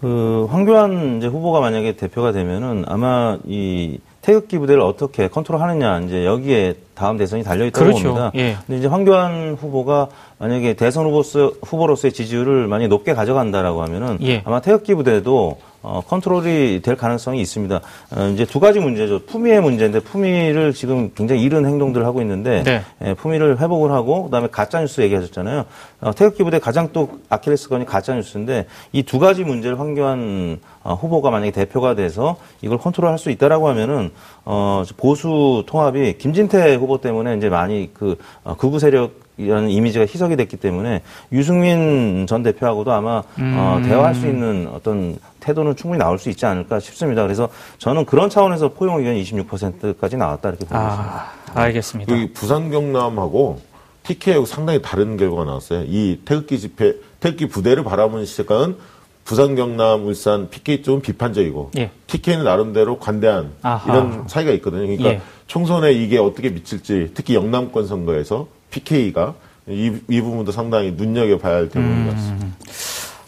[0.00, 6.74] 그 황교안 이제 후보가 만약에 대표가 되면은 아마 이 태극기 부대를 어떻게 컨트롤하느냐 이제 여기에
[6.94, 8.02] 다음 대선이 달려 있다고 그렇죠.
[8.02, 8.32] 봅니다.
[8.34, 8.56] 예.
[8.66, 14.42] 근데 이제 황교안 후보가 만약에 대선 후보스, 후보로서의 지지율을 많이 높게 가져간다라고 하면은 예.
[14.44, 17.76] 아마 태극기 부대도 어, 컨트롤이 될 가능성이 있습니다.
[18.16, 19.26] 어, 이제 두 가지 문제죠.
[19.26, 22.82] 품위의 문제인데 품위를 지금 굉장히 이른 행동들을 하고 있는데 네.
[23.04, 25.64] 예, 품위를 회복을 하고 그다음에 가짜 뉴스 얘기하셨잖아요.
[26.00, 31.30] 어, 태극기 부대 가장 또 아킬레스건이 가짜 뉴스인데 이 두 가지 문제를 황교안 어, 후보가
[31.30, 34.10] 만약에 대표가 돼서 이걸 컨트롤할 수 있다라고 하면은
[34.44, 40.36] 어, 보수 통합이 김진태 후보 때문에 이제 많이 그 어, 극우 세력 이라는 이미지가 희석이
[40.36, 43.54] 됐기 때문에 유승민 전 대표하고도 아마 어, 음.
[43.56, 47.22] 어, 대화할 수 있는 어떤 태도는 충분히 나올 수 있지 않을까 싶습니다.
[47.22, 47.48] 그래서
[47.78, 51.14] 저는 그런 차원에서 포용 의견 26%까지 나왔다 이렇게 보고 있습니다.
[51.14, 52.14] 아, 알겠습니다.
[52.14, 53.60] 그 부산 경남하고
[54.02, 55.84] TK하고 상당히 다른 결과가 나왔어요.
[55.86, 58.76] 이 태극기 집회, 태극기 부대를 바라보는 시각은
[59.24, 61.90] 부산, 경남, 울산, PK 쪽은 비판적이고 예.
[62.06, 63.92] TK는 나름대로 관대한 아하.
[63.92, 64.82] 이런 차이가 있거든요.
[64.86, 65.20] 그러니까 예.
[65.46, 69.34] 총선에 이게 어떻게 미칠지 특히 영남권 선거에서 PK가
[69.68, 72.46] 이, 이 부분도 상당히 눈여겨봐야 할 대목인 음, 것 같습니다.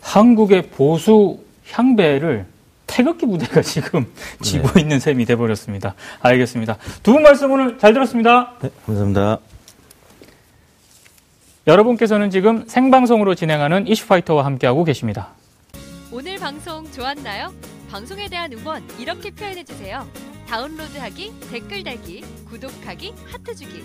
[0.02, 1.38] 한국의 보수
[1.70, 2.46] 향배를
[2.86, 4.06] 태극기 부대가 지금
[4.42, 4.80] 지고 네.
[4.80, 5.94] 있는 셈이 돼버렸습니다.
[6.20, 6.76] 알겠습니다.
[7.02, 8.54] 두 분 말씀 오늘 잘 들었습니다.
[8.60, 9.38] 네, 감사합니다.
[11.66, 15.28] 여러분께서는 지금 생방송으로 진행하는 이슈파이터와 함께하고 계십니다.
[16.10, 17.52] 오늘 방송 좋았나요?
[17.90, 20.06] 방송에 대한 응원 이렇게 표현해주세요.
[20.48, 23.84] 다운로드하기, 댓글 달기, 구독하기, 하트 주기.